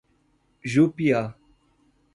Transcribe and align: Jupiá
Jupiá 0.71 1.37